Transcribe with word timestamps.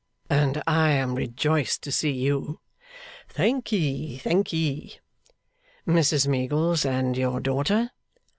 'And 0.31 0.63
I 0.65 0.93
am 0.93 1.13
rejoiced 1.13 1.83
to 1.83 1.91
see 1.91 2.09
you.' 2.09 2.59
'Thank'ee. 3.29 4.17
Thank'ee!' 4.17 4.99
'Mrs 5.87 6.27
Meagles 6.27 6.85
and 6.87 7.15
your 7.15 7.39
daughter 7.39 7.91